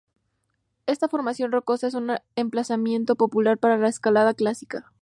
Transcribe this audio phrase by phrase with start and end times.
[0.87, 4.91] Esta formación rocosa es un emplazamiento popular para la escalada clásica.